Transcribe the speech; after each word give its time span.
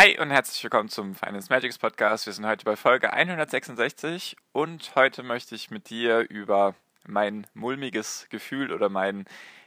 Hi 0.00 0.16
und 0.20 0.30
herzlich 0.30 0.62
willkommen 0.62 0.88
zum 0.88 1.16
Finance 1.16 1.48
Magics 1.50 1.76
Podcast. 1.76 2.26
Wir 2.26 2.32
sind 2.32 2.46
heute 2.46 2.64
bei 2.64 2.76
Folge 2.76 3.12
166 3.12 4.36
und 4.52 4.94
heute 4.94 5.24
möchte 5.24 5.56
ich 5.56 5.72
mit 5.72 5.90
dir 5.90 6.20
über 6.30 6.76
mein 7.04 7.48
mulmiges 7.52 8.28
Gefühl 8.30 8.70
oder 8.70 8.90
mein 8.90 9.24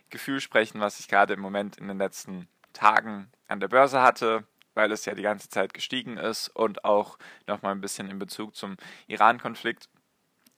Gefühl 0.10 0.40
sprechen, 0.40 0.80
was 0.80 1.02
ich 1.02 1.10
gerade 1.10 1.34
im 1.34 1.42
Moment 1.42 1.76
in 1.76 1.90
den 1.90 1.98
letzten 1.98 2.48
Tagen 2.72 3.30
an 3.50 3.60
der 3.60 3.68
Börse 3.68 4.02
hatte, 4.02 4.46
weil 4.74 4.94
es 4.94 5.04
ja 5.04 5.16
die 5.16 5.22
ganze 5.22 5.50
Zeit 5.50 5.74
gestiegen 5.74 6.16
ist 6.16 6.48
und 6.48 6.86
auch 6.86 7.18
nochmal 7.46 7.74
ein 7.74 7.82
bisschen 7.82 8.10
in 8.10 8.18
Bezug 8.18 8.56
zum 8.56 8.78
Iran-Konflikt, 9.08 9.90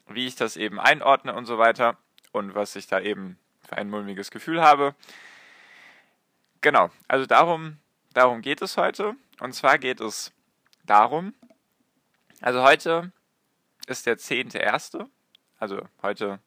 wie 0.07 0.27
ich 0.27 0.35
das 0.35 0.55
eben 0.55 0.79
einordne 0.79 1.33
und 1.33 1.47
so 1.47 1.57
weiter 1.57 1.97
und 2.31 2.53
was 2.53 2.75
ich 2.75 2.85
da 2.85 2.99
eben 2.99 3.39
für 3.67 3.77
ein 3.77 3.89
mulmiges 3.89 4.29
Gefühl 4.29 4.61
habe. 4.61 4.93
Genau, 6.61 6.91
also 7.07 7.25
darum, 7.25 7.77
darum 8.13 8.43
geht 8.43 8.61
es 8.61 8.77
heute. 8.77 9.15
Und 9.43 9.51
zwar 9.51 9.77
geht 9.77 9.99
es 9.99 10.31
darum, 10.85 11.33
also 12.39 12.63
heute 12.63 13.11
ist 13.87 14.05
der 14.05 14.17
10.1., 14.17 15.05
also 15.59 15.81
heute 16.01 16.39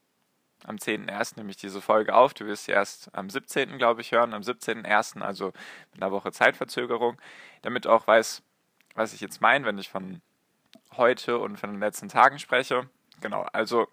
am 0.65 0.77
10.1. 0.77 1.37
nehme 1.37 1.51
ich 1.51 1.59
diese 1.59 1.83
Folge 1.83 2.15
auf. 2.15 2.33
Du 2.33 2.47
wirst 2.47 2.65
sie 2.65 2.73
erst 2.73 3.15
am 3.15 3.29
17. 3.29 3.77
glaube 3.77 4.01
ich 4.01 4.13
hören, 4.13 4.33
am 4.33 4.41
17.1., 4.41 5.21
also 5.21 5.53
mit 5.93 6.03
einer 6.03 6.11
Woche 6.11 6.33
Zeitverzögerung, 6.33 7.21
damit 7.61 7.85
du 7.85 7.91
auch 7.91 8.07
weißt, 8.07 8.43
was 8.95 9.13
ich 9.13 9.21
jetzt 9.21 9.43
meine, 9.43 9.67
wenn 9.67 9.77
ich 9.77 9.91
von 9.91 10.23
heute 10.97 11.37
und 11.37 11.61
von 11.61 11.73
den 11.73 11.81
letzten 11.81 12.09
Tagen 12.09 12.39
spreche. 12.39 12.89
Genau, 13.21 13.43
also 13.53 13.89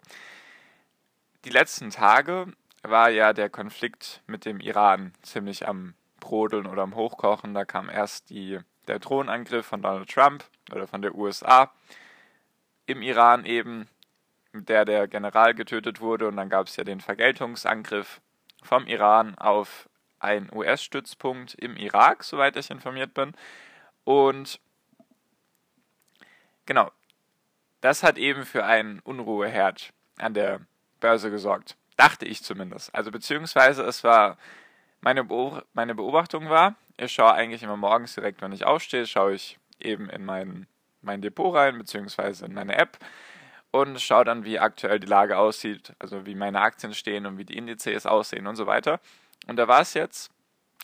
die 1.43 1.49
letzten 1.49 1.89
Tage 1.89 2.53
war 2.83 3.09
ja 3.09 3.33
der 3.33 3.49
Konflikt 3.49 4.23
mit 4.27 4.45
dem 4.45 4.61
Iran 4.61 5.11
ziemlich 5.23 5.67
am 5.67 5.93
Brodeln 6.21 6.67
oder 6.67 6.83
am 6.83 6.95
Hochkochen. 6.95 7.53
Da 7.53 7.65
kam 7.65 7.89
erst 7.89 8.29
die 8.29 8.61
der 8.87 8.99
Drohnenangriff 8.99 9.65
von 9.65 9.81
Donald 9.81 10.09
Trump 10.09 10.43
oder 10.71 10.87
von 10.87 11.01
der 11.01 11.15
USA 11.15 11.71
im 12.85 13.01
Iran 13.01 13.45
eben, 13.45 13.87
mit 14.51 14.69
der 14.69 14.85
der 14.85 15.07
General 15.07 15.53
getötet 15.53 16.01
wurde. 16.01 16.27
Und 16.27 16.37
dann 16.37 16.49
gab 16.49 16.67
es 16.67 16.75
ja 16.75 16.83
den 16.83 17.01
Vergeltungsangriff 17.01 18.21
vom 18.61 18.87
Iran 18.87 19.35
auf 19.37 19.89
einen 20.19 20.49
US-Stützpunkt 20.53 21.55
im 21.55 21.75
Irak, 21.75 22.23
soweit 22.23 22.55
ich 22.55 22.69
informiert 22.69 23.13
bin. 23.13 23.33
Und 24.03 24.59
genau, 26.65 26.91
das 27.81 28.03
hat 28.03 28.17
eben 28.17 28.45
für 28.45 28.65
einen 28.65 28.99
Unruheherd 28.99 29.91
an 30.17 30.33
der 30.33 30.61
Börse 30.99 31.29
gesorgt. 31.29 31.75
Dachte 31.97 32.25
ich 32.25 32.43
zumindest. 32.43 32.93
Also 32.95 33.11
beziehungsweise 33.11 33.83
es 33.83 34.03
war 34.03 34.37
meine, 35.01 35.23
Beobachtung 35.25 36.49
war, 36.49 36.75
ich 36.97 37.11
schaue 37.11 37.33
eigentlich 37.33 37.63
immer 37.63 37.77
morgens 37.77 38.16
direkt, 38.16 38.41
wenn 38.41 38.52
ich 38.52 38.66
aufstehe, 38.66 39.08
schaue 39.08 39.33
ich 39.33 39.59
eben 39.80 40.09
in 40.09 40.25
mein, 40.25 40.67
mein 41.02 41.22
Depot 41.22 41.53
rein, 41.53 41.77
beziehungsweise 41.77 42.45
in 42.45 42.53
meine 42.53 42.75
App 42.75 42.97
und 43.72 44.00
schaue 44.00 44.23
dann, 44.23 44.45
wie 44.45 44.59
aktuell 44.59 45.00
die 45.00 45.08
Lage 45.08 45.38
aussieht, 45.38 45.94
also 45.97 46.25
wie 46.27 46.35
meine 46.35 46.61
Aktien 46.61 46.94
stehen 46.94 47.25
und 47.25 47.38
wie 47.38 47.45
die 47.45 47.57
Indizes 47.57 48.06
aussehen 48.06 48.45
und 48.45 48.56
so 48.56 48.67
weiter. 48.67 49.00
Und 49.47 49.57
da 49.57 49.67
war 49.67 49.81
es 49.81 49.95
jetzt, 49.95 50.31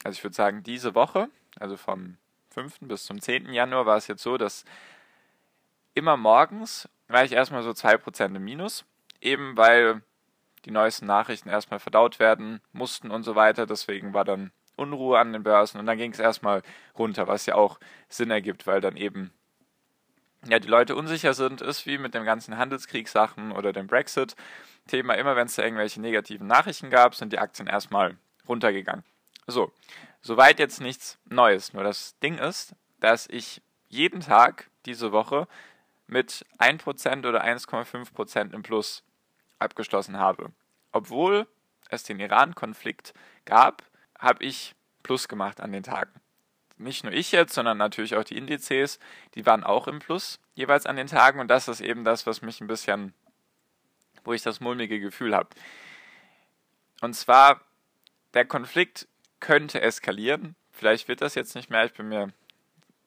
also 0.03 0.17
ich 0.17 0.23
würde 0.23 0.35
sagen, 0.35 0.63
diese 0.63 0.95
Woche, 0.95 1.29
also 1.59 1.77
vom 1.77 2.17
5. 2.49 2.79
bis 2.81 3.05
zum 3.05 3.21
10. 3.21 3.53
Januar 3.53 3.85
war 3.85 3.97
es 3.97 4.07
jetzt 4.07 4.23
so, 4.23 4.37
dass 4.37 4.65
immer 5.93 6.17
morgens 6.17 6.89
war 7.07 7.23
ich 7.23 7.31
erstmal 7.31 7.63
so 7.63 7.71
2% 7.71 8.35
im 8.35 8.43
Minus, 8.43 8.85
eben 9.21 9.55
weil 9.55 10.01
die 10.65 10.71
neuesten 10.71 11.05
Nachrichten 11.05 11.49
erstmal 11.49 11.79
verdaut 11.79 12.19
werden 12.19 12.59
mussten 12.71 13.11
und 13.11 13.23
so 13.23 13.35
weiter. 13.35 13.65
Deswegen 13.65 14.13
war 14.13 14.25
dann 14.25 14.51
Unruhe 14.79 15.19
an 15.19 15.33
den 15.33 15.43
Börsen 15.43 15.79
und 15.79 15.85
dann 15.85 15.97
ging 15.97 16.11
es 16.11 16.19
erstmal 16.19 16.63
runter, 16.97 17.27
was 17.27 17.45
ja 17.45 17.55
auch 17.55 17.79
Sinn 18.07 18.31
ergibt, 18.31 18.67
weil 18.67 18.81
dann 18.81 18.97
eben 18.97 19.31
ja 20.47 20.59
die 20.59 20.67
Leute 20.67 20.95
unsicher 20.95 21.33
sind, 21.33 21.61
ist 21.61 21.85
wie 21.85 21.97
mit 21.97 22.13
dem 22.13 22.25
ganzen 22.25 22.57
Handelskriegssachen 22.57 23.51
oder 23.51 23.73
dem 23.73 23.87
Brexit-Thema. 23.87 25.13
Immer 25.15 25.35
wenn 25.35 25.47
es 25.47 25.55
da 25.55 25.63
irgendwelche 25.63 26.01
negativen 26.01 26.47
Nachrichten 26.47 26.89
gab, 26.89 27.15
sind 27.15 27.33
die 27.33 27.39
Aktien 27.39 27.67
erstmal 27.67 28.17
runtergegangen. 28.47 29.03
So, 29.47 29.71
soweit 30.21 30.59
jetzt 30.59 30.81
nichts 30.81 31.19
Neues. 31.25 31.73
Nur 31.73 31.83
das 31.83 32.17
Ding 32.19 32.37
ist, 32.37 32.75
dass 32.99 33.27
ich 33.27 33.61
jeden 33.87 34.21
Tag 34.21 34.69
diese 34.85 35.11
Woche 35.11 35.47
mit 36.07 36.45
1% 36.57 37.27
oder 37.27 37.43
1,5% 37.43 38.53
im 38.53 38.63
Plus 38.63 39.03
abgeschlossen 39.59 40.17
habe. 40.17 40.51
Obwohl 40.91 41.47
es 41.89 42.03
den 42.03 42.19
Iran-Konflikt 42.19 43.13
gab, 43.45 43.83
habe 44.19 44.43
ich 44.43 44.75
Plus 45.01 45.27
gemacht 45.27 45.61
an 45.61 45.71
den 45.71 45.83
Tagen. 45.83 46.11
Nicht 46.77 47.03
nur 47.03 47.11
ich 47.11 47.31
jetzt, 47.31 47.53
sondern 47.53 47.77
natürlich 47.77 48.15
auch 48.15 48.23
die 48.23 48.37
Indizes, 48.37 48.99
die 49.35 49.45
waren 49.45 49.63
auch 49.63 49.87
im 49.87 49.99
Plus 49.99 50.39
jeweils 50.53 50.85
an 50.85 50.95
den 50.95 51.07
Tagen 51.07 51.39
und 51.39 51.47
das 51.47 51.67
ist 51.67 51.81
eben 51.81 52.03
das, 52.03 52.25
was 52.25 52.41
mich 52.41 52.61
ein 52.61 52.67
bisschen, 52.67 53.13
wo 54.23 54.33
ich 54.33 54.43
das 54.43 54.59
mulmige 54.59 54.99
Gefühl 54.99 55.35
habe. 55.35 55.49
Und 57.01 57.15
zwar, 57.15 57.61
der 58.33 58.45
Konflikt 58.45 59.07
könnte 59.39 59.81
eskalieren. 59.81 60.55
Vielleicht 60.71 61.07
wird 61.07 61.21
das 61.21 61.35
jetzt 61.35 61.55
nicht 61.55 61.69
mehr. 61.69 61.85
Ich 61.85 61.93
bin 61.93 62.09
mir 62.09 62.31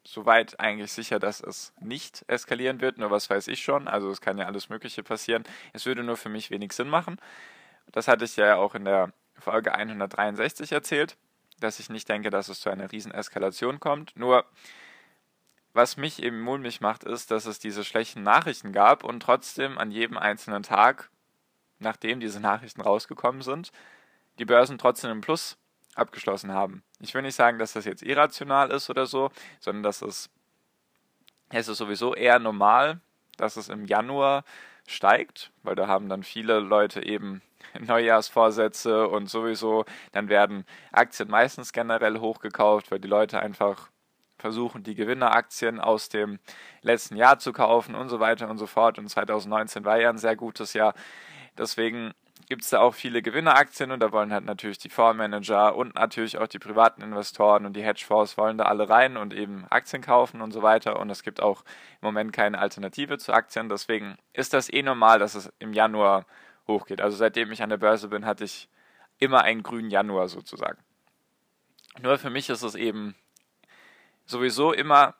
soweit 0.04 0.58
eigentlich 0.60 0.92
sicher, 0.92 1.18
dass 1.18 1.40
es 1.40 1.72
nicht 1.80 2.24
eskalieren 2.26 2.80
wird. 2.80 2.98
Nur 2.98 3.10
was 3.10 3.30
weiß 3.30 3.48
ich 3.48 3.62
schon. 3.62 3.88
Also 3.88 4.10
es 4.10 4.20
kann 4.20 4.38
ja 4.38 4.46
alles 4.46 4.68
Mögliche 4.68 5.02
passieren. 5.02 5.44
Es 5.72 5.86
würde 5.86 6.02
nur 6.02 6.16
für 6.16 6.28
mich 6.28 6.50
wenig 6.50 6.72
Sinn 6.72 6.88
machen. 6.88 7.18
Das 7.92 8.08
hatte 8.08 8.24
ich 8.24 8.36
ja 8.36 8.56
auch 8.56 8.74
in 8.74 8.84
der 8.84 9.12
Folge 9.42 9.74
163 9.74 10.72
erzählt, 10.72 11.16
dass 11.60 11.80
ich 11.80 11.90
nicht 11.90 12.08
denke, 12.08 12.30
dass 12.30 12.48
es 12.48 12.60
zu 12.60 12.70
einer 12.70 12.90
Rieseneskalation 12.90 13.80
kommt. 13.80 14.16
Nur 14.16 14.44
was 15.74 15.96
mich 15.96 16.22
eben 16.22 16.40
mulmig 16.40 16.80
macht, 16.80 17.04
ist, 17.04 17.30
dass 17.30 17.46
es 17.46 17.58
diese 17.58 17.84
schlechten 17.84 18.22
Nachrichten 18.22 18.72
gab 18.72 19.04
und 19.04 19.20
trotzdem 19.20 19.78
an 19.78 19.90
jedem 19.90 20.18
einzelnen 20.18 20.62
Tag, 20.62 21.10
nachdem 21.78 22.20
diese 22.20 22.40
Nachrichten 22.40 22.82
rausgekommen 22.82 23.42
sind, 23.42 23.72
die 24.38 24.44
Börsen 24.44 24.78
trotzdem 24.78 25.10
im 25.10 25.20
Plus 25.20 25.56
abgeschlossen 25.94 26.52
haben. 26.52 26.82
Ich 27.00 27.14
will 27.14 27.22
nicht 27.22 27.34
sagen, 27.34 27.58
dass 27.58 27.72
das 27.72 27.84
jetzt 27.84 28.02
irrational 28.02 28.70
ist 28.70 28.90
oder 28.90 29.06
so, 29.06 29.30
sondern 29.60 29.82
dass 29.82 30.02
es, 30.02 30.30
es 31.50 31.68
ist 31.68 31.78
sowieso 31.78 32.14
eher 32.14 32.38
normal, 32.38 33.00
dass 33.36 33.56
es 33.56 33.68
im 33.68 33.86
Januar 33.86 34.44
steigt, 34.86 35.52
weil 35.62 35.74
da 35.74 35.86
haben 35.86 36.08
dann 36.08 36.22
viele 36.22 36.60
Leute 36.60 37.04
eben 37.04 37.42
Neujahrsvorsätze 37.80 39.08
und 39.08 39.28
sowieso, 39.28 39.84
dann 40.12 40.28
werden 40.28 40.64
Aktien 40.92 41.30
meistens 41.30 41.72
generell 41.72 42.18
hochgekauft, 42.20 42.90
weil 42.90 43.00
die 43.00 43.08
Leute 43.08 43.40
einfach 43.40 43.90
versuchen, 44.38 44.82
die 44.82 44.94
Gewinneraktien 44.94 45.80
aus 45.80 46.08
dem 46.08 46.38
letzten 46.82 47.16
Jahr 47.16 47.38
zu 47.38 47.52
kaufen 47.52 47.94
und 47.94 48.08
so 48.08 48.20
weiter 48.20 48.50
und 48.50 48.58
so 48.58 48.66
fort. 48.66 48.98
Und 48.98 49.08
2019 49.08 49.84
war 49.84 50.00
ja 50.00 50.10
ein 50.10 50.18
sehr 50.18 50.36
gutes 50.36 50.74
Jahr. 50.74 50.94
Deswegen 51.56 52.12
gibt 52.48 52.64
es 52.64 52.70
da 52.70 52.80
auch 52.80 52.94
viele 52.94 53.22
Gewinneraktien 53.22 53.90
und 53.92 54.00
da 54.00 54.12
wollen 54.12 54.32
halt 54.32 54.44
natürlich 54.44 54.78
die 54.78 54.88
Fondsmanager 54.88 55.76
und 55.76 55.94
natürlich 55.94 56.38
auch 56.38 56.48
die 56.48 56.58
privaten 56.58 57.02
Investoren 57.02 57.66
und 57.66 57.74
die 57.74 57.82
Hedgefonds 57.82 58.36
wollen 58.36 58.58
da 58.58 58.64
alle 58.64 58.88
rein 58.88 59.16
und 59.16 59.32
eben 59.32 59.64
Aktien 59.70 60.02
kaufen 60.02 60.40
und 60.40 60.52
so 60.52 60.60
weiter 60.62 60.98
und 60.98 61.08
es 61.08 61.22
gibt 61.22 61.42
auch 61.42 61.62
im 62.00 62.08
Moment 62.08 62.32
keine 62.32 62.58
Alternative 62.58 63.18
zu 63.18 63.32
Aktien, 63.32 63.68
deswegen 63.68 64.16
ist 64.32 64.52
das 64.52 64.72
eh 64.72 64.82
normal, 64.82 65.18
dass 65.18 65.34
es 65.34 65.52
im 65.60 65.72
Januar 65.72 66.26
hochgeht. 66.68 67.00
Also 67.00 67.16
seitdem 67.16 67.52
ich 67.52 67.62
an 67.62 67.70
der 67.70 67.76
Börse 67.76 68.08
bin, 68.08 68.26
hatte 68.26 68.44
ich 68.44 68.68
immer 69.18 69.42
einen 69.42 69.62
grünen 69.62 69.90
Januar 69.90 70.28
sozusagen. 70.28 70.78
Nur 72.00 72.18
für 72.18 72.30
mich 72.30 72.48
ist 72.48 72.62
es 72.62 72.74
eben 72.74 73.14
sowieso 74.24 74.72
immer, 74.72 75.14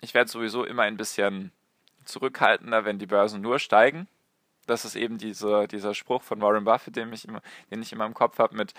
ich 0.00 0.14
werde 0.14 0.30
sowieso 0.30 0.64
immer 0.64 0.82
ein 0.82 0.96
bisschen 0.96 1.52
zurückhaltender, 2.04 2.84
wenn 2.84 2.98
die 2.98 3.06
Börsen 3.06 3.40
nur 3.40 3.58
steigen 3.58 4.08
das 4.68 4.84
ist 4.84 4.96
eben 4.96 5.18
diese, 5.18 5.66
dieser 5.66 5.94
Spruch 5.94 6.22
von 6.22 6.40
Warren 6.40 6.64
Buffett, 6.64 6.96
den 6.96 7.12
ich 7.12 7.26
immer, 7.26 7.40
den 7.70 7.82
ich 7.82 7.92
immer 7.92 8.06
im 8.06 8.14
Kopf 8.14 8.38
habe, 8.38 8.56
mit 8.56 8.74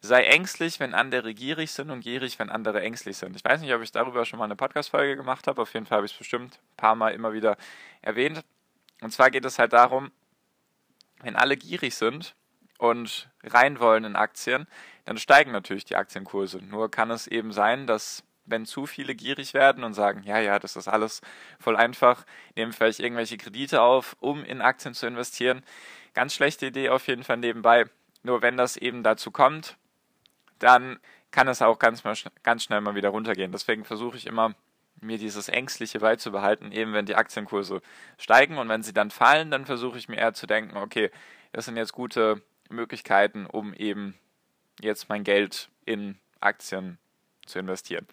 sei 0.00 0.24
ängstlich, 0.24 0.80
wenn 0.80 0.92
andere 0.92 1.32
gierig 1.32 1.72
sind 1.72 1.90
und 1.90 2.00
gierig, 2.00 2.38
wenn 2.38 2.50
andere 2.50 2.82
ängstlich 2.82 3.16
sind. 3.16 3.36
Ich 3.36 3.44
weiß 3.44 3.60
nicht, 3.62 3.72
ob 3.72 3.80
ich 3.80 3.90
darüber 3.90 4.24
schon 4.26 4.38
mal 4.38 4.44
eine 4.44 4.56
Podcast-Folge 4.56 5.16
gemacht 5.16 5.46
habe. 5.46 5.62
Auf 5.62 5.72
jeden 5.72 5.86
Fall 5.86 5.96
habe 5.96 6.06
ich 6.06 6.12
es 6.12 6.18
bestimmt 6.18 6.56
ein 6.56 6.76
paar 6.76 6.94
Mal 6.94 7.14
immer 7.14 7.32
wieder 7.32 7.56
erwähnt. 8.02 8.44
Und 9.00 9.12
zwar 9.12 9.30
geht 9.30 9.44
es 9.46 9.58
halt 9.58 9.72
darum, 9.72 10.10
wenn 11.24 11.36
alle 11.36 11.56
gierig 11.56 11.94
sind 11.94 12.34
und 12.78 13.30
rein 13.42 13.80
wollen 13.80 14.04
in 14.04 14.16
Aktien, 14.16 14.66
dann 15.04 15.18
steigen 15.18 15.52
natürlich 15.52 15.84
die 15.84 15.96
Aktienkurse. 15.96 16.58
Nur 16.58 16.90
kann 16.90 17.10
es 17.10 17.26
eben 17.26 17.52
sein, 17.52 17.86
dass 17.86 18.24
wenn 18.46 18.66
zu 18.66 18.86
viele 18.86 19.14
gierig 19.14 19.54
werden 19.54 19.84
und 19.84 19.94
sagen, 19.94 20.22
ja, 20.22 20.38
ja, 20.38 20.58
das 20.58 20.76
ist 20.76 20.88
alles 20.88 21.22
voll 21.58 21.76
einfach, 21.76 22.24
nehmen 22.56 22.72
vielleicht 22.72 23.00
irgendwelche 23.00 23.38
Kredite 23.38 23.80
auf, 23.80 24.16
um 24.20 24.44
in 24.44 24.60
Aktien 24.60 24.94
zu 24.94 25.06
investieren. 25.06 25.62
Ganz 26.12 26.34
schlechte 26.34 26.66
Idee 26.66 26.90
auf 26.90 27.06
jeden 27.06 27.24
Fall 27.24 27.38
nebenbei. 27.38 27.86
Nur 28.22 28.42
wenn 28.42 28.56
das 28.56 28.76
eben 28.76 29.02
dazu 29.02 29.30
kommt, 29.30 29.76
dann 30.58 30.98
kann 31.30 31.48
es 31.48 31.62
auch 31.62 31.78
ganz, 31.78 32.04
mal, 32.04 32.14
ganz 32.42 32.64
schnell 32.64 32.80
mal 32.80 32.94
wieder 32.94 33.08
runtergehen. 33.08 33.50
Deswegen 33.50 33.84
versuche 33.84 34.16
ich 34.16 34.26
immer, 34.26 34.54
mir 35.00 35.18
dieses 35.18 35.48
Ängstliche 35.48 36.00
beizubehalten, 36.00 36.72
eben 36.72 36.92
wenn 36.92 37.06
die 37.06 37.16
Aktienkurse 37.16 37.82
steigen 38.18 38.58
und 38.58 38.68
wenn 38.68 38.82
sie 38.82 38.92
dann 38.92 39.10
fallen, 39.10 39.50
dann 39.50 39.66
versuche 39.66 39.98
ich 39.98 40.08
mir 40.08 40.16
eher 40.16 40.34
zu 40.34 40.46
denken, 40.46 40.76
okay, 40.76 41.10
das 41.52 41.66
sind 41.66 41.76
jetzt 41.76 41.92
gute 41.92 42.42
Möglichkeiten, 42.68 43.46
um 43.46 43.74
eben 43.74 44.14
jetzt 44.80 45.08
mein 45.08 45.24
Geld 45.24 45.68
in 45.84 46.18
Aktien 46.40 46.98
zu 47.46 47.58
investieren. 47.58 48.06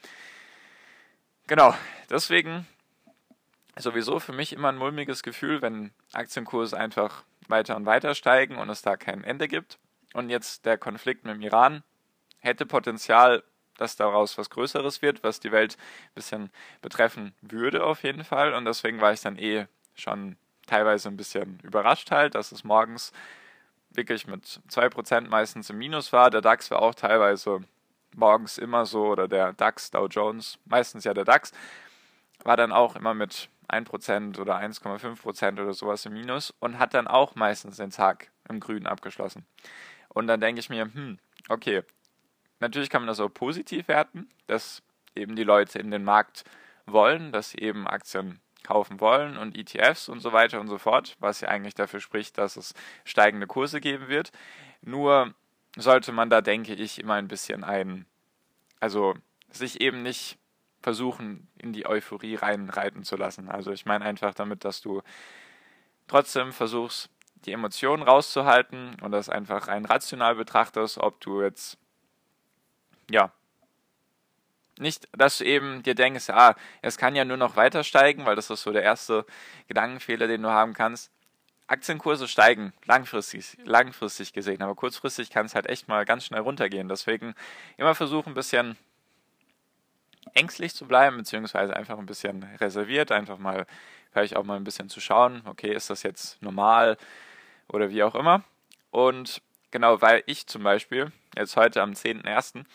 Genau, 1.48 1.74
deswegen 2.10 2.68
sowieso 3.78 4.20
für 4.20 4.34
mich 4.34 4.54
immer 4.54 4.70
ein 4.70 4.78
mulmiges 4.78 5.24
Gefühl, 5.24 5.62
wenn 5.62 5.92
Aktienkurse 6.14 6.78
einfach 6.78 7.24
weiter 7.48 7.76
und 7.76 7.86
weiter 7.86 8.16
steigen 8.16 8.58
und 8.58 8.70
es 8.70 8.82
da 8.82 8.96
kein 8.96 9.24
Ende 9.24 9.48
gibt. 9.48 9.80
Und 10.14 10.30
jetzt 10.30 10.66
der 10.66 10.78
Konflikt 10.78 11.26
mit 11.26 11.34
dem 11.34 11.42
Iran 11.42 11.84
hätte 12.40 12.66
Potenzial, 12.66 13.44
dass 13.82 13.96
daraus 13.96 14.38
was 14.38 14.50
Größeres 14.50 15.02
wird, 15.02 15.24
was 15.24 15.40
die 15.40 15.52
Welt 15.52 15.78
ein 15.78 16.14
bisschen 16.16 16.52
betreffen 16.82 17.34
würde 17.42 17.84
auf 17.84 18.04
jeden 18.04 18.24
Fall. 18.24 18.54
Und 18.54 18.66
deswegen 18.66 19.02
war 19.02 19.12
ich 19.12 19.22
dann 19.22 19.38
eh 19.38 19.66
schon 19.96 20.38
teilweise 20.68 21.10
ein 21.10 21.18
bisschen 21.18 21.60
überrascht 21.64 22.12
halt, 22.12 22.36
dass 22.36 22.52
es 22.52 22.64
morgens 22.64 23.12
wirklich 23.90 24.28
mit 24.28 24.62
2% 24.70 25.28
meistens 25.28 25.70
im 25.70 25.78
Minus 25.78 26.14
war. 26.14 26.30
Der 26.30 26.42
DAX 26.42 26.72
war 26.72 26.82
auch 26.82 26.96
teilweise 26.96 27.60
morgens 28.16 28.58
immer 28.58 28.86
so, 28.86 29.08
oder 29.08 29.28
der 29.28 29.54
DAX, 29.54 29.92
Dow 29.92 30.08
Jones, 30.08 30.60
meistens 30.66 31.04
ja 31.04 31.14
der 31.14 31.26
DAX, 31.26 31.52
war 32.44 32.56
dann 32.56 32.72
auch 32.72 32.96
immer 32.96 33.14
mit 33.14 33.50
1% 33.68 34.40
oder 34.40 34.58
1,5% 34.58 35.54
oder 35.54 35.74
sowas 35.74 36.06
im 36.06 36.14
Minus 36.14 36.54
und 36.60 36.78
hat 36.78 36.94
dann 36.94 37.08
auch 37.08 37.36
meistens 37.36 37.78
den 37.78 37.90
Tag 37.90 38.30
im 38.48 38.60
Grün 38.60 38.86
abgeschlossen. 38.86 39.46
Und 40.10 40.28
dann 40.28 40.42
denke 40.42 40.60
ich 40.60 40.70
mir, 40.70 40.84
hm, 40.84 41.20
okay, 41.50 41.84
natürlich 42.62 42.90
kann 42.90 43.02
man 43.02 43.08
das 43.08 43.20
auch 43.20 43.30
positiv 43.30 43.88
werten, 43.88 44.30
dass 44.48 44.82
eben 45.16 45.36
die 45.36 45.44
Leute 45.44 45.80
in 45.80 45.92
den 45.92 46.04
Markt 46.04 46.44
wollen, 46.86 47.32
dass 47.32 47.52
sie 47.52 47.60
eben 47.60 47.88
Aktien 47.88 48.40
kaufen 48.64 49.00
wollen 49.00 49.38
und 49.38 49.58
ETFs 49.58 50.08
und 50.08 50.20
so 50.20 50.34
weiter 50.34 50.60
und 50.60 50.68
so 50.68 50.78
fort, 50.78 51.18
was 51.20 51.42
ja 51.42 51.50
eigentlich 51.50 51.74
dafür 51.74 52.00
spricht, 52.00 52.38
dass 52.38 52.56
es 52.56 52.74
steigende 53.04 53.48
Kurse 53.48 53.82
geben 53.82 54.08
wird. 54.08 54.32
Nur 54.82 55.34
sollte 55.76 56.12
man 56.12 56.30
da, 56.30 56.42
denke 56.42 56.74
ich, 56.74 57.00
immer 57.00 57.16
ein 57.16 57.28
bisschen 57.28 57.64
ein, 57.64 58.06
also 58.80 59.16
sich 59.50 59.82
eben 59.82 60.04
nicht 60.04 60.38
versuchen, 60.82 61.48
in 61.58 61.74
die 61.74 61.86
Euphorie 61.86 62.36
reinreiten 62.36 63.04
zu 63.04 63.16
lassen. 63.16 63.50
Also 63.50 63.72
ich 63.72 63.86
meine 63.86 64.06
einfach 64.06 64.34
damit, 64.34 64.66
dass 64.66 64.82
du 64.82 65.02
trotzdem 66.08 66.52
versuchst, 66.52 67.10
die 67.46 67.52
Emotionen 67.52 68.04
rauszuhalten 68.04 68.98
und 69.02 69.12
das 69.12 69.30
einfach 69.30 69.68
rein 69.68 69.86
rational 69.86 70.36
betrachtest, 70.36 70.98
ob 70.98 71.20
du 71.22 71.42
jetzt, 71.42 71.78
ja, 73.12 73.32
nicht, 74.80 75.08
dass 75.12 75.38
du 75.38 75.46
eben 75.46 75.84
dir 75.84 75.96
denkst, 75.96 76.30
ah, 76.30 76.56
es 76.82 76.98
kann 76.98 77.16
ja 77.16 77.24
nur 77.24 77.38
noch 77.38 77.56
weiter 77.56 77.84
steigen, 77.84 78.26
weil 78.26 78.36
das 78.36 78.50
ist 78.50 78.64
so 78.64 78.72
der 78.72 78.84
erste 78.84 79.26
Gedankenfehler, 79.68 80.28
den 80.28 80.42
du 80.42 80.50
haben 80.50 80.74
kannst. 80.74 81.12
Aktienkurse 81.68 82.28
steigen, 82.28 82.74
langfristig, 82.86 83.58
langfristig 83.64 84.34
gesehen, 84.34 84.62
aber 84.62 84.76
kurzfristig 84.76 85.30
kann 85.30 85.46
es 85.46 85.56
halt 85.56 85.68
echt 85.68 85.88
mal 85.88 86.04
ganz 86.04 86.26
schnell 86.26 86.42
runtergehen. 86.42 86.90
Deswegen 86.90 87.34
immer 87.78 87.96
versuchen, 87.96 88.32
ein 88.32 88.36
bisschen 88.36 88.78
ängstlich 90.34 90.76
zu 90.76 90.86
bleiben, 90.86 91.18
beziehungsweise 91.18 91.76
einfach 91.76 91.98
ein 91.98 92.06
bisschen 92.06 92.44
reserviert, 92.60 93.12
einfach 93.12 93.38
mal 93.38 93.66
vielleicht 94.12 94.36
auch 94.36 94.44
mal 94.44 94.58
ein 94.58 94.64
bisschen 94.64 94.90
zu 94.90 95.00
schauen, 95.00 95.42
okay, 95.46 95.74
ist 95.74 95.90
das 95.90 96.04
jetzt 96.04 96.42
normal 96.42 96.98
oder 97.68 97.90
wie 97.90 98.04
auch 98.04 98.16
immer. 98.16 98.44
Und 98.90 99.42
genau, 99.72 100.02
weil 100.02 100.24
ich 100.26 100.48
zum 100.48 100.64
Beispiel 100.64 101.12
jetzt 101.36 101.56
heute 101.56 101.82
am 101.82 101.92
10.01. 101.92 102.66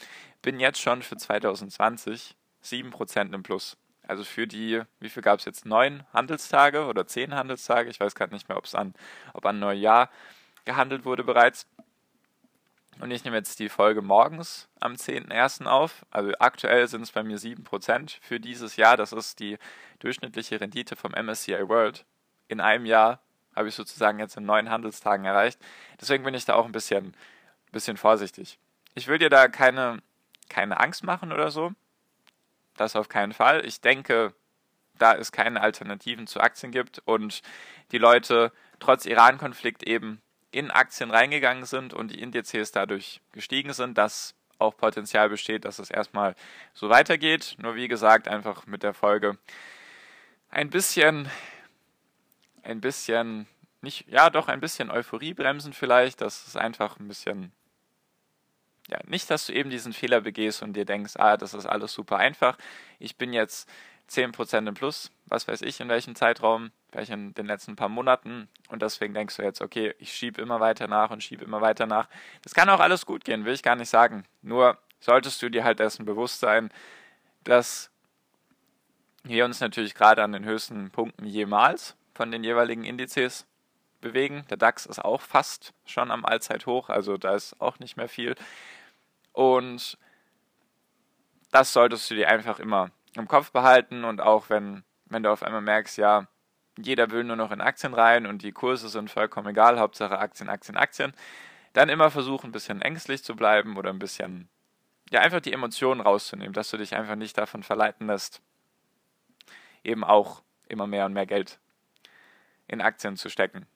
bin 0.42 0.60
jetzt 0.60 0.80
schon 0.80 1.02
für 1.02 1.16
2020 1.16 2.36
7% 2.62 3.34
im 3.34 3.42
Plus. 3.42 3.76
Also 4.06 4.24
für 4.24 4.46
die, 4.46 4.82
wie 5.00 5.08
viel 5.08 5.22
gab 5.22 5.40
es 5.40 5.44
jetzt? 5.44 5.66
Neun 5.66 6.04
Handelstage 6.12 6.86
oder 6.86 7.06
zehn 7.06 7.34
Handelstage? 7.34 7.90
Ich 7.90 8.00
weiß 8.00 8.14
gerade 8.14 8.34
nicht 8.34 8.48
mehr, 8.48 8.56
ob 8.56 8.64
es 8.64 8.74
an, 8.74 8.94
ob 9.32 9.44
an 9.46 9.58
Neujahr 9.58 10.10
gehandelt 10.64 11.04
wurde 11.04 11.24
bereits. 11.24 11.66
Und 13.00 13.10
ich 13.10 13.24
nehme 13.24 13.36
jetzt 13.36 13.58
die 13.58 13.68
Folge 13.68 14.00
morgens 14.00 14.68
am 14.80 14.94
10.01. 14.94 15.66
auf. 15.66 16.06
Also 16.10 16.32
aktuell 16.38 16.88
sind 16.88 17.02
es 17.02 17.12
bei 17.12 17.22
mir 17.22 17.38
7% 17.38 18.16
für 18.20 18.40
dieses 18.40 18.76
Jahr. 18.76 18.96
Das 18.96 19.12
ist 19.12 19.40
die 19.40 19.58
durchschnittliche 19.98 20.60
Rendite 20.60 20.96
vom 20.96 21.12
MSCI 21.12 21.68
World. 21.68 22.06
In 22.48 22.60
einem 22.60 22.86
Jahr 22.86 23.20
habe 23.56 23.68
ich 23.68 23.74
sozusagen 23.74 24.18
jetzt 24.18 24.36
in 24.36 24.44
neun 24.44 24.70
Handelstagen 24.70 25.24
erreicht. 25.24 25.58
Deswegen 26.00 26.24
bin 26.24 26.34
ich 26.34 26.44
da 26.44 26.54
auch 26.54 26.66
ein 26.66 26.72
bisschen, 26.72 27.16
bisschen 27.72 27.96
vorsichtig. 27.96 28.58
Ich 28.94 29.08
will 29.08 29.18
dir 29.18 29.30
da 29.30 29.48
keine, 29.48 30.02
keine 30.48 30.78
Angst 30.78 31.02
machen 31.02 31.32
oder 31.32 31.50
so. 31.50 31.72
Das 32.76 32.94
auf 32.94 33.08
keinen 33.08 33.32
Fall. 33.32 33.64
Ich 33.64 33.80
denke, 33.80 34.34
da 34.98 35.14
es 35.14 35.32
keine 35.32 35.60
Alternativen 35.60 36.26
zu 36.26 36.40
Aktien 36.40 36.72
gibt 36.72 37.00
und 37.04 37.42
die 37.92 37.98
Leute 37.98 38.52
trotz 38.78 39.06
Iran-Konflikt 39.06 39.82
eben 39.82 40.20
in 40.50 40.70
Aktien 40.70 41.10
reingegangen 41.10 41.64
sind 41.64 41.94
und 41.94 42.10
die 42.10 42.20
Indizes 42.20 42.72
dadurch 42.72 43.20
gestiegen 43.32 43.72
sind, 43.72 43.98
dass 43.98 44.34
auch 44.58 44.76
Potenzial 44.76 45.28
besteht, 45.28 45.64
dass 45.64 45.78
es 45.78 45.90
erstmal 45.90 46.34
so 46.72 46.88
weitergeht. 46.88 47.56
Nur 47.58 47.74
wie 47.74 47.88
gesagt, 47.88 48.28
einfach 48.28 48.66
mit 48.66 48.82
der 48.82 48.94
Folge 48.94 49.38
ein 50.48 50.70
bisschen, 50.70 51.28
ein 52.66 52.80
bisschen, 52.80 53.46
nicht, 53.80 54.06
ja 54.08 54.30
doch 54.30 54.48
ein 54.48 54.60
bisschen 54.60 54.90
Euphorie 54.90 55.34
bremsen 55.34 55.72
vielleicht, 55.72 56.20
dass 56.20 56.46
es 56.46 56.56
einfach 56.56 56.98
ein 56.98 57.08
bisschen 57.08 57.52
ja, 58.88 58.98
nicht, 59.06 59.30
dass 59.30 59.46
du 59.46 59.52
eben 59.52 59.70
diesen 59.70 59.92
Fehler 59.92 60.20
begehst 60.20 60.62
und 60.62 60.74
dir 60.74 60.84
denkst, 60.84 61.14
ah, 61.16 61.36
das 61.36 61.54
ist 61.54 61.66
alles 61.66 61.92
super 61.92 62.18
einfach. 62.18 62.56
Ich 62.98 63.16
bin 63.16 63.32
jetzt 63.32 63.68
10% 64.08 64.68
im 64.68 64.74
Plus, 64.74 65.10
was 65.26 65.48
weiß 65.48 65.62
ich, 65.62 65.80
in 65.80 65.88
welchem 65.88 66.14
Zeitraum, 66.14 66.70
vielleicht 66.92 67.10
in 67.10 67.34
den 67.34 67.46
letzten 67.46 67.74
paar 67.74 67.88
Monaten. 67.88 68.48
Und 68.68 68.82
deswegen 68.82 69.14
denkst 69.14 69.36
du 69.36 69.42
jetzt, 69.42 69.60
okay, 69.60 69.94
ich 69.98 70.12
schiebe 70.12 70.40
immer 70.40 70.60
weiter 70.60 70.86
nach 70.86 71.10
und 71.10 71.24
schiebe 71.24 71.44
immer 71.44 71.60
weiter 71.60 71.86
nach. 71.86 72.08
Das 72.42 72.54
kann 72.54 72.68
auch 72.68 72.80
alles 72.80 73.06
gut 73.06 73.24
gehen, 73.24 73.44
will 73.44 73.54
ich 73.54 73.64
gar 73.64 73.74
nicht 73.74 73.90
sagen. 73.90 74.24
Nur 74.42 74.78
solltest 75.00 75.42
du 75.42 75.50
dir 75.50 75.64
halt 75.64 75.80
dessen 75.80 76.04
bewusst 76.04 76.38
sein, 76.38 76.70
dass 77.42 77.90
wir 79.24 79.44
uns 79.44 79.58
natürlich 79.58 79.94
gerade 79.96 80.22
an 80.22 80.30
den 80.30 80.44
höchsten 80.44 80.90
Punkten 80.90 81.26
jemals 81.26 81.96
von 82.16 82.30
den 82.30 82.42
jeweiligen 82.42 82.84
Indizes 82.84 83.46
bewegen. 84.00 84.44
Der 84.50 84.56
DAX 84.56 84.86
ist 84.86 85.04
auch 85.04 85.20
fast 85.20 85.72
schon 85.84 86.10
am 86.10 86.24
Allzeithoch, 86.24 86.88
also 86.88 87.16
da 87.16 87.34
ist 87.34 87.60
auch 87.60 87.78
nicht 87.78 87.96
mehr 87.96 88.08
viel. 88.08 88.34
Und 89.32 89.98
das 91.50 91.72
solltest 91.72 92.10
du 92.10 92.14
dir 92.14 92.28
einfach 92.28 92.58
immer 92.58 92.90
im 93.14 93.28
Kopf 93.28 93.52
behalten 93.52 94.04
und 94.04 94.20
auch 94.20 94.50
wenn, 94.50 94.84
wenn 95.06 95.22
du 95.22 95.30
auf 95.30 95.42
einmal 95.42 95.62
merkst, 95.62 95.98
ja, 95.98 96.26
jeder 96.78 97.10
will 97.10 97.24
nur 97.24 97.36
noch 97.36 97.52
in 97.52 97.60
Aktien 97.60 97.94
rein 97.94 98.26
und 98.26 98.42
die 98.42 98.52
Kurse 98.52 98.88
sind 98.88 99.10
vollkommen 99.10 99.48
egal, 99.48 99.78
Hauptsache 99.78 100.18
Aktien, 100.18 100.48
Aktien, 100.48 100.76
Aktien, 100.76 101.14
dann 101.72 101.88
immer 101.88 102.10
versuchen, 102.10 102.48
ein 102.48 102.52
bisschen 102.52 102.82
ängstlich 102.82 103.24
zu 103.24 103.34
bleiben 103.34 103.76
oder 103.76 103.90
ein 103.90 103.98
bisschen, 103.98 104.48
ja, 105.10 105.20
einfach 105.20 105.40
die 105.40 105.52
Emotionen 105.52 106.00
rauszunehmen, 106.00 106.52
dass 106.52 106.70
du 106.70 106.76
dich 106.76 106.94
einfach 106.94 107.16
nicht 107.16 107.38
davon 107.38 107.62
verleiten 107.62 108.06
lässt, 108.06 108.42
eben 109.84 110.04
auch 110.04 110.42
immer 110.68 110.86
mehr 110.86 111.06
und 111.06 111.12
mehr 111.12 111.26
Geld 111.26 111.58
in 112.68 112.80
Aktien 112.80 113.16
zu 113.16 113.28
stecken. 113.28 113.66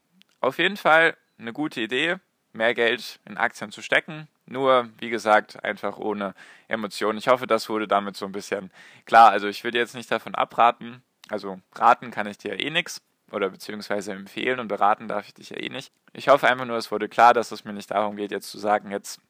Auf 0.41 0.59
jeden 0.59 0.77
Fall 0.77 1.17
eine 1.39 1.53
gute 1.53 1.81
Idee, 1.81 2.17
mehr 2.53 2.75
Geld 2.75 3.21
in 3.25 3.37
Aktien 3.37 3.71
zu 3.71 3.83
stecken. 3.83 4.29
Nur, 4.47 4.89
wie 4.99 5.11
gesagt, 5.11 5.63
einfach 5.65 5.97
ohne 5.99 6.35
Emotionen. 6.69 7.19
Ich 7.19 7.29
hoffe, 7.29 7.47
das 7.47 7.69
wurde 7.69 7.87
damit 7.87 8.17
so 8.17 8.27
ein 8.27 8.33
bisschen 8.33 8.71
klar. 9.07 9.31
Also 9.31 9.47
ich 9.49 9.63
würde 9.63 9.79
jetzt 9.79 9.95
nicht 9.95 10.11
davon 10.11 10.35
abraten. 10.35 11.03
Also 11.29 11.61
raten 11.75 12.11
kann 12.11 12.27
ich 12.27 12.39
dir 12.39 12.59
eh 12.59 12.71
nichts. 12.71 13.01
Oder 13.31 13.51
beziehungsweise 13.51 14.13
empfehlen 14.13 14.59
und 14.59 14.67
beraten 14.67 15.07
darf 15.07 15.29
ich 15.29 15.35
dich 15.35 15.51
ja 15.51 15.57
eh 15.57 15.69
nicht. 15.69 15.93
Ich 16.13 16.29
hoffe 16.29 16.49
einfach 16.49 16.65
nur, 16.65 16.77
es 16.77 16.91
wurde 16.91 17.09
klar, 17.09 17.33
dass 17.33 17.53
es 17.53 17.65
mir 17.65 17.73
nicht 17.73 17.91
darum 17.93 18.17
geht, 18.17 18.33
jetzt 18.33 18.51
zu 18.51 18.59
sagen, 18.59 18.91
jetzt 18.91 19.21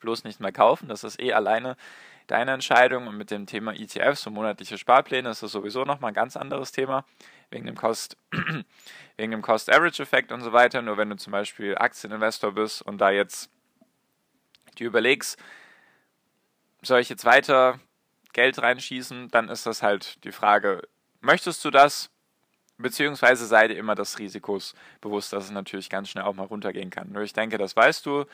bloß 0.00 0.24
nicht 0.24 0.40
mehr 0.40 0.52
kaufen. 0.52 0.88
Das 0.88 1.04
ist 1.04 1.18
eh 1.20 1.32
alleine 1.32 1.76
deine 2.26 2.52
Entscheidung. 2.52 3.06
Und 3.06 3.16
mit 3.16 3.30
dem 3.30 3.46
Thema 3.46 3.72
ETFs 3.74 4.26
und 4.26 4.34
monatliche 4.34 4.76
Sparpläne 4.76 5.30
ist 5.30 5.42
das 5.42 5.52
sowieso 5.52 5.84
nochmal 5.84 6.10
ein 6.10 6.14
ganz 6.14 6.36
anderes 6.36 6.72
Thema. 6.72 7.04
Wegen 7.54 7.66
dem 7.66 7.76
Cost, 7.76 8.16
wegen 9.16 9.30
dem 9.30 9.42
Cost-Average-Effekt 9.42 10.32
und 10.32 10.40
so 10.40 10.52
weiter. 10.52 10.82
Nur 10.82 10.96
wenn 10.96 11.10
du 11.10 11.16
zum 11.16 11.30
Beispiel 11.30 11.78
Aktieninvestor 11.78 12.52
bist 12.52 12.82
und 12.82 12.98
da 12.98 13.10
jetzt 13.10 13.48
dir 14.78 14.88
überlegst, 14.88 15.38
soll 16.82 17.00
ich 17.00 17.08
jetzt 17.08 17.24
weiter 17.24 17.78
Geld 18.32 18.58
reinschießen, 18.60 19.28
dann 19.28 19.48
ist 19.48 19.66
das 19.66 19.82
halt 19.82 20.22
die 20.24 20.32
Frage, 20.32 20.82
möchtest 21.20 21.64
du 21.64 21.70
das? 21.70 22.10
Beziehungsweise 22.76 23.46
sei 23.46 23.68
dir 23.68 23.76
immer 23.76 23.94
des 23.94 24.18
Risikos 24.18 24.74
bewusst, 25.00 25.32
dass 25.32 25.44
es 25.44 25.52
natürlich 25.52 25.88
ganz 25.88 26.08
schnell 26.08 26.24
auch 26.24 26.34
mal 26.34 26.46
runtergehen 26.46 26.90
kann. 26.90 27.12
Nur 27.12 27.22
ich 27.22 27.32
denke, 27.32 27.56
das 27.56 27.76
weißt 27.76 28.04
du. 28.04 28.24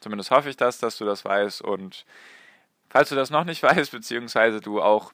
Zumindest 0.00 0.32
hoffe 0.32 0.50
ich 0.50 0.56
das, 0.56 0.78
dass 0.78 0.98
du 0.98 1.04
das 1.04 1.24
weißt 1.24 1.62
und 1.62 2.04
Falls 2.94 3.08
du 3.08 3.16
das 3.16 3.30
noch 3.30 3.42
nicht 3.42 3.60
weißt, 3.64 3.90
beziehungsweise 3.90 4.60
du 4.60 4.80
auch, 4.80 5.12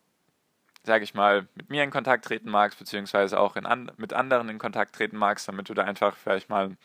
sage 0.84 1.04
ich 1.04 1.14
mal, 1.14 1.46
mit 1.54 1.70
mir 1.70 1.84
in 1.84 1.90
Kontakt 1.90 2.24
treten 2.24 2.50
magst, 2.50 2.78
beziehungsweise 2.78 3.38
auch 3.38 3.56
an, 3.56 3.92
mit 3.96 4.12
anderen 4.12 4.48
in 4.48 4.58
Kontakt 4.58 4.94
treten 4.94 5.16
magst, 5.16 5.48
damit 5.48 5.68
du 5.68 5.74
da 5.74 5.84
einfach 5.84 6.16
vielleicht 6.16 6.48
mal 6.48 6.76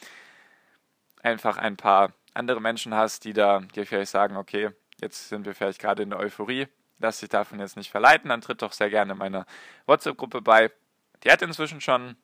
einfach 1.21 1.57
ein 1.57 1.77
paar 1.77 2.13
andere 2.33 2.61
Menschen 2.61 2.93
hast, 2.93 3.23
die 3.25 3.33
da 3.33 3.59
dir 3.59 3.85
vielleicht 3.85 4.11
sagen, 4.11 4.37
okay, 4.37 4.69
jetzt 5.01 5.29
sind 5.29 5.45
wir 5.45 5.55
vielleicht 5.55 5.79
gerade 5.79 6.03
in 6.03 6.09
der 6.09 6.19
Euphorie, 6.19 6.67
lass 6.99 7.19
dich 7.19 7.29
davon 7.29 7.59
jetzt 7.59 7.77
nicht 7.77 7.89
verleiten, 7.89 8.29
dann 8.29 8.41
tritt 8.41 8.61
doch 8.61 8.73
sehr 8.73 8.89
gerne 8.89 9.15
meiner 9.15 9.45
WhatsApp-Gruppe 9.85 10.41
bei. 10.41 10.71
Die 11.23 11.31
hat 11.31 11.41
inzwischen 11.41 11.81
schon 11.81 12.15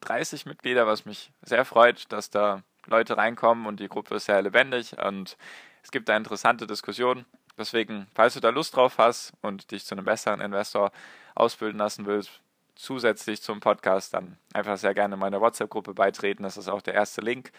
30 0.00 0.46
Mitglieder, 0.46 0.86
was 0.86 1.04
mich 1.04 1.32
sehr 1.42 1.64
freut, 1.64 2.10
dass 2.12 2.30
da 2.30 2.62
Leute 2.86 3.16
reinkommen 3.16 3.66
und 3.66 3.80
die 3.80 3.88
Gruppe 3.88 4.16
ist 4.16 4.24
sehr 4.24 4.40
lebendig 4.42 4.96
und 4.98 5.36
es 5.82 5.90
gibt 5.90 6.08
da 6.08 6.16
interessante 6.16 6.66
Diskussionen. 6.66 7.26
Deswegen, 7.58 8.06
falls 8.14 8.34
du 8.34 8.40
da 8.40 8.50
Lust 8.50 8.76
drauf 8.76 8.98
hast 8.98 9.32
und 9.42 9.70
dich 9.72 9.84
zu 9.84 9.94
einem 9.94 10.04
besseren 10.04 10.40
Investor 10.40 10.92
ausbilden 11.34 11.78
lassen 11.78 12.06
willst, 12.06 12.40
zusätzlich 12.76 13.42
zum 13.42 13.60
Podcast, 13.60 14.14
dann 14.14 14.38
einfach 14.54 14.76
sehr 14.78 14.94
gerne 14.94 15.16
meiner 15.16 15.40
WhatsApp-Gruppe 15.40 15.94
beitreten. 15.94 16.44
Das 16.44 16.56
ist 16.56 16.68
auch 16.68 16.80
der 16.80 16.94
erste 16.94 17.20
Link. 17.20 17.50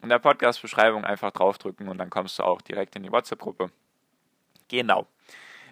In 0.00 0.08
der 0.08 0.18
Podcast-Beschreibung 0.18 1.04
einfach 1.04 1.30
draufdrücken 1.32 1.88
und 1.88 1.98
dann 1.98 2.08
kommst 2.08 2.38
du 2.38 2.44
auch 2.44 2.62
direkt 2.62 2.96
in 2.96 3.02
die 3.02 3.12
WhatsApp-Gruppe. 3.12 3.70
Genau. 4.68 5.06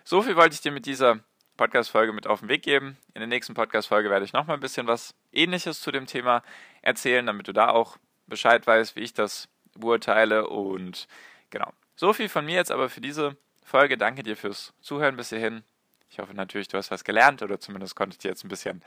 So 0.05 0.23
viel 0.23 0.37
wollte 0.37 0.55
ich 0.55 0.61
dir 0.61 0.73
mit 0.73 0.85
dieser 0.85 1.21
Podcast-Folge 1.57 2.13
mit 2.13 2.27
auf 2.27 2.41
den 2.41 2.49
Weg 2.49 2.63
geben. 2.63 2.99
In 3.15 3.21
der 3.21 3.29
nächsten 3.29 3.55
Podcast-Folge 3.55 4.11
werde 4.11 4.25
ich 4.25 4.33
nochmal 4.33 4.57
ein 4.57 4.61
bisschen 4.61 4.87
was 4.87 5.15
Ähnliches 5.33 5.81
zu 5.81 5.91
dem 5.91 6.07
Thema 6.07 6.43
erzählen, 6.83 7.25
damit 7.25 7.49
du 7.49 7.53
da 7.53 7.71
auch 7.71 7.97
Bescheid 8.27 8.67
weißt, 8.67 8.97
wie 8.97 9.01
ich 9.01 9.15
das 9.15 9.49
beurteile. 9.75 10.49
Und 10.49 11.09
genau. 11.51 11.73
So 11.95 12.13
viel 12.13 12.29
von 12.29 12.45
mir 12.45 12.57
jetzt 12.57 12.71
aber 12.71 12.91
für 12.91 13.01
diese 13.01 13.37
Folge. 13.67 13.99
Danke 13.99 14.23
dir 14.23 14.37
fürs 14.37 14.73
Zuhören 14.81 15.17
bis 15.17 15.31
hierhin. 15.31 15.65
Ich 16.09 16.19
hoffe 16.19 16.35
natürlich, 16.35 16.69
du 16.69 16.79
hast 16.79 16.91
was 16.91 17.05
gelernt 17.05 17.43
oder 17.43 17.59
zumindest 17.59 17.97
konntest 17.97 18.25
du 18.25 18.29
jetzt 18.29 18.45
ein 18.45 18.49
bisschen 18.49 18.83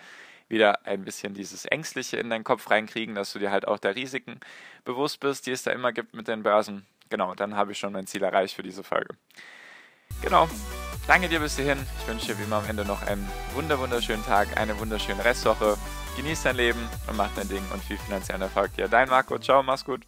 wieder 0.47 0.85
ein 0.85 1.03
bisschen 1.03 1.33
dieses 1.33 1.65
Ängstliche 1.65 2.17
in 2.17 2.29
deinen 2.29 2.43
Kopf 2.43 2.71
reinkriegen, 2.71 3.13
dass 3.13 3.33
du 3.33 3.39
dir 3.39 3.51
halt 3.51 3.67
auch 3.67 3.77
der 3.77 3.95
Risiken 3.95 4.39
bewusst 4.85 5.19
bist, 5.19 5.45
die 5.45 5.51
es 5.51 5.63
da 5.63 5.71
immer 5.71 5.91
gibt 5.91 6.15
mit 6.15 6.27
den 6.27 6.43
Börsen. 6.43 6.87
Genau, 7.09 7.35
dann 7.35 7.55
habe 7.55 7.73
ich 7.73 7.77
schon 7.77 7.93
mein 7.93 8.07
Ziel 8.07 8.23
erreicht 8.23 8.55
für 8.55 8.63
diese 8.63 8.83
Folge. 8.83 9.15
Genau. 10.21 10.47
Danke 11.07 11.27
dir 11.27 11.39
bis 11.39 11.55
hierhin. 11.55 11.79
Ich 11.99 12.07
wünsche 12.07 12.27
dir 12.27 12.39
wie 12.39 12.43
immer 12.43 12.57
am 12.57 12.69
Ende 12.69 12.85
noch 12.85 13.01
einen 13.05 13.27
wunder 13.53 13.79
wunderschönen 13.79 14.23
Tag, 14.25 14.57
eine 14.57 14.79
wunderschöne 14.79 15.23
Restwoche. 15.23 15.77
Genieß 16.17 16.43
dein 16.43 16.55
Leben 16.55 16.87
und 17.07 17.17
mach 17.17 17.33
dein 17.35 17.47
Ding 17.47 17.63
und 17.73 17.83
viel 17.83 17.97
finanziellen 17.97 18.41
Erfolg 18.41 18.75
dir. 18.75 18.87
Dein 18.87 19.09
Marco. 19.09 19.37
Ciao, 19.39 19.61
mach's 19.61 19.85
gut. 19.85 20.05